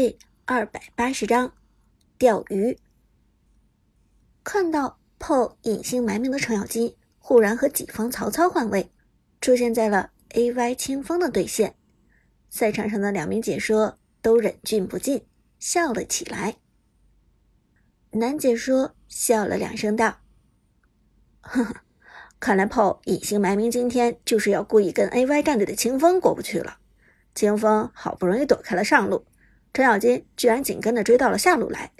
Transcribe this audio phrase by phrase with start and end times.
[0.00, 1.52] 第二百八十章
[2.18, 2.78] 钓鱼。
[4.44, 8.92] 看到破隐姓埋名的程咬金忽然和己方曹操换位，
[9.40, 11.74] 出现在了 A Y 清风的对线，
[12.48, 15.26] 赛场上的两名解说都忍俊不禁，
[15.58, 16.58] 笑了起来。
[18.12, 20.20] 男解说笑了两声，道
[21.42, 21.74] ：“呵呵，
[22.38, 26.78] 看来炮隐姓埋名今天就是要故意跟 A Y 战队的清风过不去了。
[27.34, 29.26] 清风好不容易躲开了上路。”
[29.78, 31.92] 程咬金居然紧跟着追到了下路来，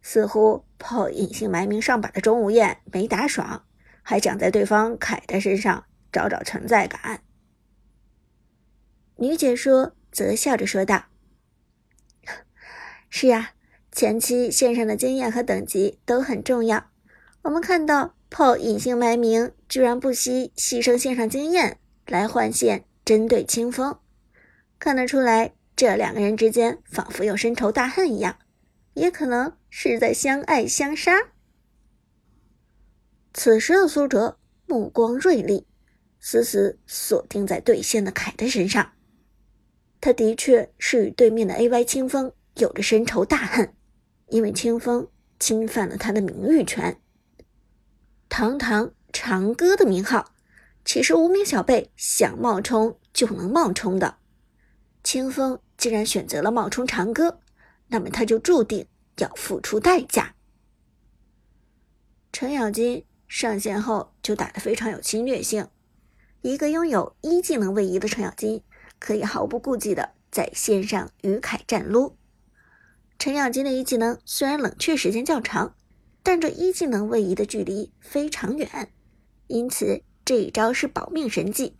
[0.00, 3.66] 似乎炮隐姓埋名上把的钟无艳没打爽，
[4.02, 7.22] 还想在对方凯的身上找找存在感。
[9.16, 11.04] 女解说则笑着说道
[13.10, 13.50] ：“是啊，
[13.92, 16.88] 前期线上的经验和等级都很重要。
[17.42, 23.98] 我们看到炮隐姓埋名居然不惜牺牲线上经验来换线针对清风，
[24.78, 28.36] 看得出来。”这两个人之间仿佛有深仇大恨一样，
[28.94, 31.28] 也可能是在相爱相杀。
[33.32, 35.68] 此时的苏哲目光锐利，
[36.18, 38.94] 死死锁定在对线的凯的身上。
[40.00, 43.72] 他的确是与对面的 A Y 清风有着深仇大恨，
[44.30, 45.06] 因为清风
[45.38, 47.00] 侵犯了他的名誉权。
[48.28, 50.32] 堂堂长歌的名号，
[50.84, 54.16] 岂是无名小辈想冒充就能冒充的？
[55.04, 55.60] 清风。
[55.78, 57.40] 既然选择了冒充长歌，
[57.86, 58.86] 那么他就注定
[59.18, 60.34] 要付出代价。
[62.32, 65.68] 程咬金上线后就打得非常有侵略性，
[66.42, 68.62] 一个拥有一技能位移的程咬金，
[68.98, 72.16] 可以毫不顾忌的在线上与凯战撸。
[73.18, 75.74] 程咬金的一技能虽然冷却时间较长，
[76.22, 78.92] 但这一技能位移的距离非常远，
[79.46, 81.76] 因此这一招是保命神技，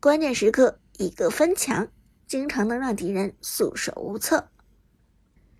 [0.00, 1.88] 关键时刻一个分墙。
[2.28, 4.50] 经常能让敌人束手无策，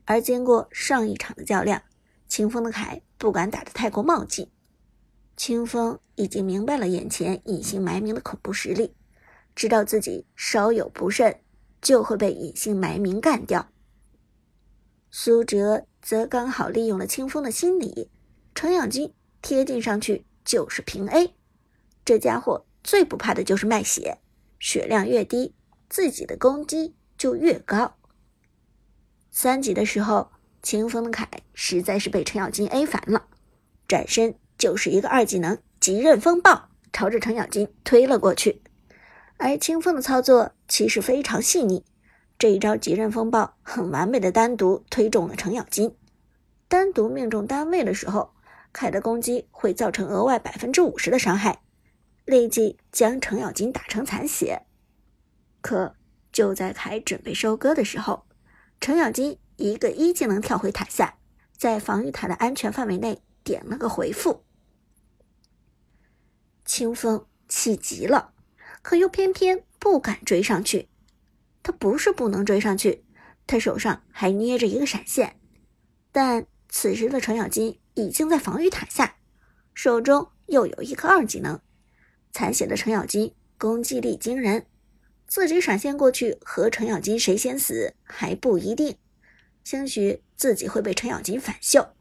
[0.05, 1.83] 而经过上一场的较量，
[2.29, 4.51] 清风的凯不敢打得太过冒进。
[5.35, 8.95] 清风已经明白了眼前隐姓埋名的恐怖实力，
[9.55, 11.41] 知道自己稍有不慎
[11.81, 13.71] 就会被隐姓埋名干掉。
[15.11, 18.11] 苏哲则刚好利用了清风的心理，
[18.55, 21.35] 程咬金贴近上去就是平 A，
[22.05, 24.19] 这家伙最不怕的就是卖血，
[24.59, 25.55] 血量越低。
[25.89, 27.97] 自己的攻击就越高。
[29.31, 30.31] 三级的时候，
[30.63, 33.27] 清风的凯实在是被程咬金 A 烦了，
[33.87, 38.63] 转身就是一个二技能极刃风暴，朝着程咬金推了过去。
[39.37, 41.85] 而清风的操作其实非常细腻，
[42.39, 45.95] 这一招极刃风暴很完美的单独推中了程咬金。
[46.67, 48.35] 单独命中单位的时候，
[48.73, 51.63] 凯的攻击会造成额外百分之五十的伤害，
[52.25, 54.63] 立即将程咬金打成残血。
[55.69, 55.95] 可
[56.33, 58.25] 就在凯准备收割的时候，
[58.81, 61.19] 程咬金一个一技能跳回塔下，
[61.59, 64.47] 在防御塔的安全范围内点了个回复。
[66.65, 68.33] 清风气急了，
[68.81, 70.89] 可又偏偏不敢追上去。
[71.63, 73.05] 他不是不能追上去，
[73.47, 75.39] 他手上还捏着一个闪现，
[76.11, 79.17] 但此时的程咬金已经在防御塔下，
[79.75, 81.61] 手中又有一颗二技能，
[82.33, 84.65] 残血的程咬金攻击力惊人。
[85.29, 88.97] 自己闪现过去和程咬金谁先死还不一定，
[89.63, 91.95] 兴许自己会被程咬金反秀。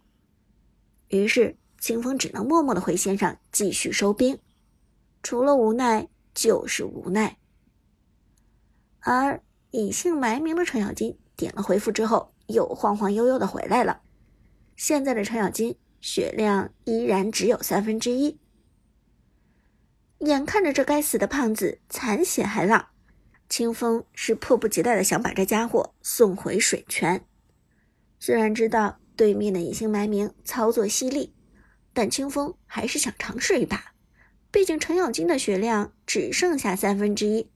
[1.10, 4.40] 于是清风只能默默的回线上继续收兵，
[5.22, 7.38] 除了无奈就是无奈。
[9.02, 14.02] 而隐姓埋名的程咬金点了回复之后，又晃晃悠悠的回来了。
[14.78, 18.40] 现在的程咬金血量依然只有三分之一，
[20.20, 22.88] 眼看着这该死的胖子残血还浪。
[23.50, 27.26] 清风是迫不及待的想把这家伙送回水泉。
[28.20, 31.34] 虽然知道对面的隐姓埋名操作犀利，
[31.94, 33.94] 但清风还是想尝试一把。
[34.52, 37.50] 毕竟程咬金的血量只剩下三分之一，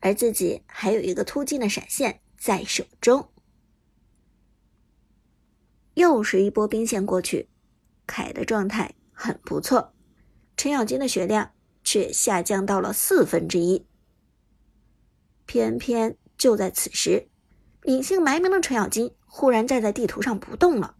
[0.00, 3.28] 而自己还有一个突进的闪现在手中。
[5.94, 7.48] 又是一波兵线过去，
[8.06, 9.92] 凯的状态很不错，
[10.56, 11.50] 程咬金的血量
[11.82, 13.84] 却下降到了四分之一。
[15.48, 17.30] 偏偏就在此时，
[17.84, 20.96] 隐姓埋名的程咬金忽然站在地图上不动了，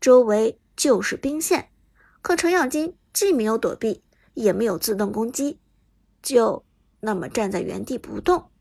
[0.00, 1.70] 周围就是兵线，
[2.22, 4.04] 可程咬金既没有躲避，
[4.34, 5.58] 也没有自动攻击，
[6.22, 6.64] 就
[7.00, 8.52] 那么站在原地不动。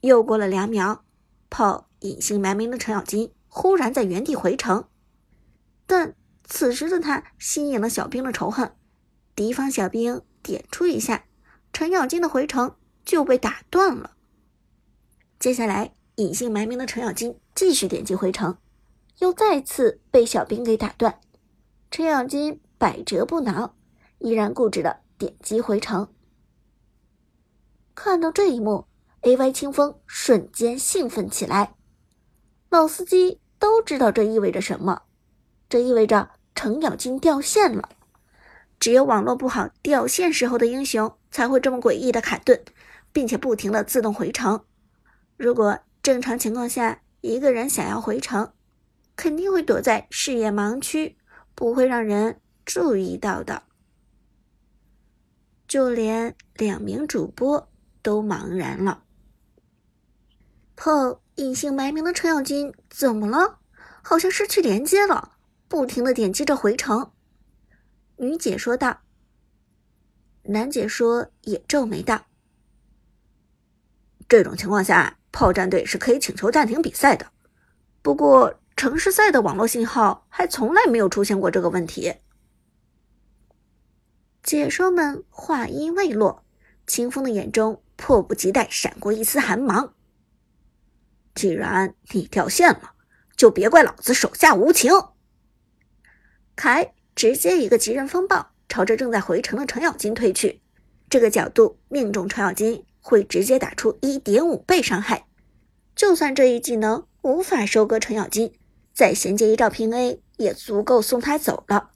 [0.00, 1.04] 又过了两秒，
[1.50, 4.88] 炮隐姓埋名的程咬金忽然在原地回城，
[5.86, 8.74] 但此时的他吸引了小兵的仇恨，
[9.36, 11.26] 敌方小兵点出一下，
[11.74, 12.74] 程咬金的回城。
[13.04, 14.12] 就被打断了。
[15.38, 18.56] 接下来隐姓埋名的程咬金继续点击回城，
[19.18, 21.20] 又再次被小兵给打断。
[21.90, 23.74] 程咬金百折不挠，
[24.18, 26.08] 依然固执的点击回城。
[27.94, 28.86] 看到这一幕
[29.20, 29.52] ，A.Y.
[29.52, 31.74] 清风瞬间兴奋起来。
[32.70, 35.02] 老司机都知道这意味着什么，
[35.68, 37.88] 这意味着程咬金掉线了。
[38.80, 42.60] 只有网络不好掉线时候的英雄才会这么诡异的卡顿，
[43.14, 44.66] 并且不停的自动回城。
[45.38, 48.52] 如果正常情况下，一个人想要回城，
[49.16, 51.16] 肯定会躲在视野盲区，
[51.54, 53.62] 不会让人注意到的。
[55.66, 57.72] 就连两名主播
[58.02, 59.04] 都茫然了。
[60.76, 63.60] 碰隐姓埋名的程咬金怎么了？
[64.02, 65.36] 好像失去连接了，
[65.68, 67.12] 不停的点击着回城。
[68.16, 69.00] 女解说道。
[70.42, 72.26] 男解说也皱眉道
[74.36, 77.26] ：“这种情况下，炮战队是可以请求暂停比赛的。
[78.02, 82.14] 不过，城市赛的网络信号还从来没有出现过这个问题。”
[84.42, 86.44] 解说们话音未落，
[86.86, 89.94] 清风的眼中迫不及待闪过一丝寒芒。
[91.34, 92.94] 既然你掉线了，
[93.36, 94.92] 就别怪老子手下无情。
[96.56, 96.92] 凯。
[97.14, 100.60] 直接一个极刃风暴朝着正在回城的程咬金推去，
[101.08, 105.26] 这个角度命中程咬金会直接打出一点五倍伤害。
[105.94, 108.54] 就算这一技能无法收割程咬金，
[108.94, 111.90] 再衔接一招平 A 也足够送他走了。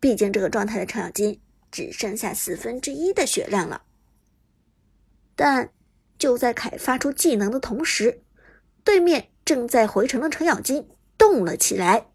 [0.00, 3.82] 毕竟这个状态的程咬金只剩下四分之一的血量了。
[5.36, 5.70] 但
[6.18, 8.22] 就在凯发出技能的同时，
[8.82, 12.08] 对面正在回城的程咬金动了起来。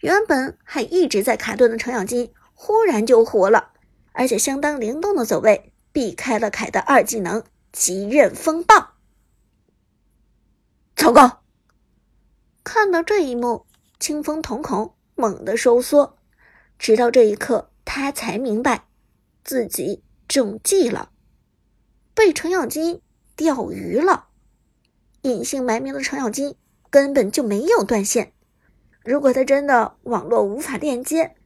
[0.00, 3.72] 原本还一直在卡顿的程咬金忽然就活了，
[4.12, 7.42] 而且相当灵动的走位，避开了凯的二技能
[7.72, 8.94] 极刃风暴。
[10.94, 11.42] 糟糕！
[12.64, 13.66] 看到这一幕，
[13.98, 16.18] 清风瞳孔猛地收缩，
[16.78, 18.86] 直到这一刻，他才明白
[19.44, 21.10] 自己中计了，
[22.14, 23.00] 被程咬金
[23.36, 24.26] 钓鱼了。
[25.22, 26.54] 隐姓埋名的程咬金
[26.90, 28.32] 根本就没有断线。
[29.02, 31.36] 如果他真的网络无法链接，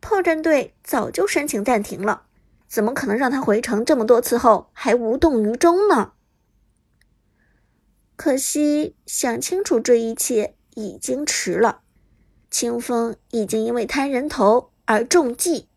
[0.00, 2.26] 炮战队早就申请暂停了，
[2.68, 6.12] 怎么可能让他回城这么多次后还无动于衷呢？
[8.14, 11.80] 可惜想清楚这一切已经迟了，
[12.50, 15.68] 清风已经因为贪人头而中计。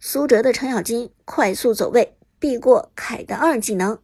[0.00, 4.02] 苏哲的程咬金快速走位，避过凯的二技能，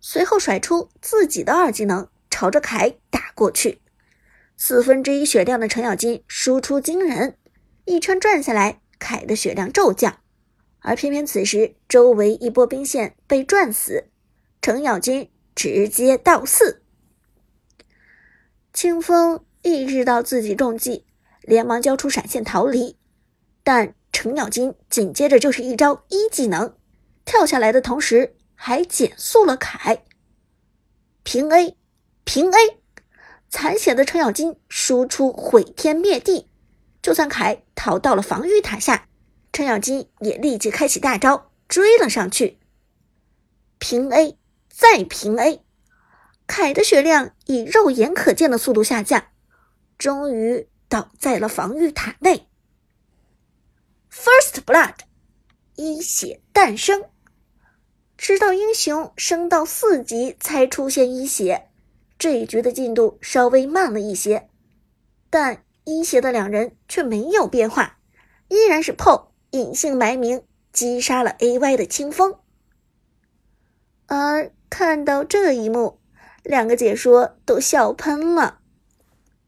[0.00, 3.82] 随后甩出自己的二技能，朝着凯打过去。
[4.56, 7.36] 四分之一血量的程咬金输出惊人，
[7.84, 10.20] 一圈转下来，凯的血量骤降，
[10.78, 14.08] 而偏偏此时周围一波兵线被转死，
[14.62, 16.80] 程咬金直接倒四。
[18.72, 21.04] 清风意识到自己中计，
[21.42, 22.96] 连忙交出闪现逃离，
[23.62, 26.74] 但程咬金紧接着就是一招一技能，
[27.26, 30.02] 跳下来的同时还减速了凯，
[31.22, 31.76] 平 A，
[32.24, 32.80] 平 A。
[33.50, 36.48] 残血的程咬金输出毁天灭地，
[37.04, 39.08] 就算凯逃到了防御塔下，
[39.52, 42.58] 程咬金也立即开启大招追了上去。
[43.78, 44.38] 平 A
[44.70, 45.60] 再平 A，
[46.46, 49.26] 凯的血量以肉眼可见的速度下降，
[49.98, 52.48] 终于倒在了防御塔内。
[54.10, 54.94] First Blood，
[55.76, 57.04] 一血诞生，
[58.16, 61.68] 直到英雄升到四级才出现一血。
[62.16, 64.48] 这一局的进度稍微慢了一些，
[65.28, 67.98] 但一协的两人却没有变化，
[68.48, 72.36] 依然是 PO 隐姓埋名击杀了 AY 的清风。
[74.06, 76.00] 而看到这一幕，
[76.42, 78.60] 两个解说都笑喷了，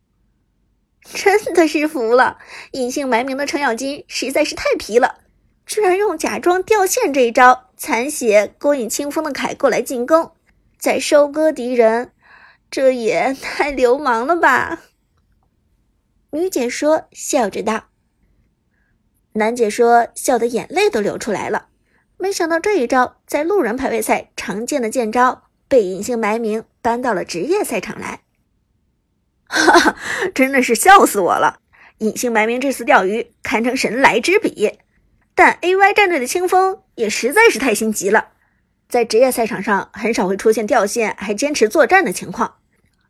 [1.13, 2.39] 真的是服了！
[2.73, 5.21] 隐姓埋名的程咬金实在是太皮了，
[5.67, 10.33] 居然用假装掉线这一招残血勾引清风的凯过来进攻，
[10.79, 12.13] 再收割敌人。
[12.71, 14.83] 这也 太流氓了吧！
[16.31, 17.89] 女解说笑着道。
[19.33, 21.69] 男解说笑得眼泪都流出来了。
[22.19, 28.23] 没想到这一招在路人排位赛常见的剑招，被隐姓埋名搬到了职业赛场来。
[29.49, 29.97] 哈哈，
[30.35, 31.61] 真的是笑死我了！
[31.99, 34.79] 隐姓埋名这次钓鱼堪称神来之笔，
[35.35, 38.31] 但 AY 战队的清风也实在是太心急了。
[38.89, 42.57] 在职业赛场上，很少会出现掉线还坚持作战的情况。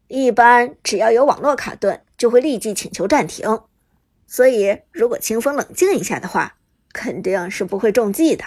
[0.09, 3.61] 一般只要有网络卡顿，就会立即请求暂停。
[4.27, 6.59] 所以，如果清风冷静一下的话，
[6.93, 8.45] 肯定是不会中计的。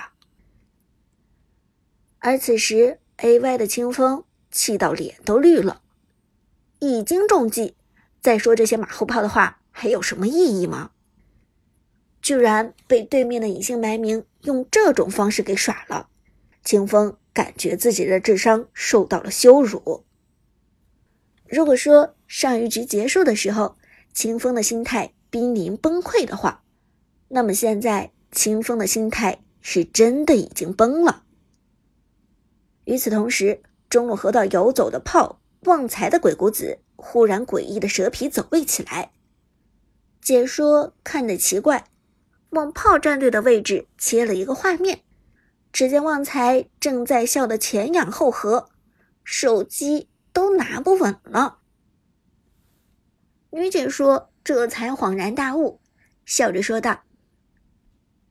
[2.19, 5.81] 而此时，A.Y 的清风气到脸都绿了。
[6.79, 7.75] 已经中计，
[8.21, 10.91] 再说这些马后炮的话还有什么意义吗？
[12.21, 16.09] 居然被对面的隐姓埋名用这种方式给耍了，
[16.65, 20.03] 清风感觉自己的智商受到了羞辱。
[21.49, 23.75] 如果说上一局结束的时候，
[24.13, 26.63] 清风的心态濒临崩溃的话，
[27.29, 31.23] 那么现在清风的心态是真的已经崩了。
[32.85, 39.11] 与此同时，中路河道游走的炮旺财的鬼谷子忽然诡异的蛇皮走位起来。
[40.21, 41.85] 解说看得奇怪，
[42.51, 45.01] 往炮战队的位置切了一个画面，
[45.73, 48.69] 只见旺财正在笑得前仰后合，
[49.23, 51.59] 手机都拿不稳了。
[53.51, 55.81] 女解说这才恍然大悟，
[56.25, 57.01] 笑着说道：“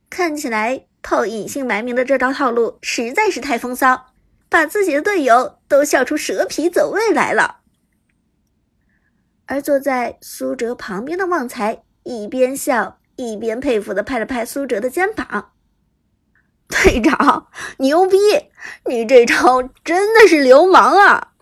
[0.09, 4.07] 看起来炮隐姓埋名的这招套路实在是太风骚。”
[4.51, 7.59] 把自己的队友都笑出蛇皮走位来了，
[9.45, 15.51] 而坐在苏哲旁边的旺财一边笑一边佩服的拍了拍苏哲的肩膀
[16.67, 18.17] ：“队长牛逼，
[18.87, 21.33] 你这招真的是流氓啊！”